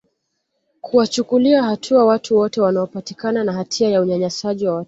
kuwachukulia 0.81 1.63
hatua 1.63 2.05
watu 2.05 2.37
wote 2.37 2.61
wanaopatikana 2.61 3.43
na 3.43 3.53
hatia 3.53 3.89
ya 3.89 4.01
unyanyasaji 4.01 4.67
wa 4.67 4.73
watoto 4.75 4.79